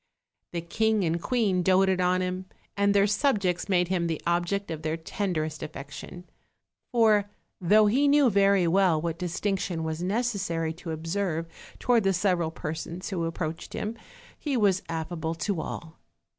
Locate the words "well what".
8.67-9.19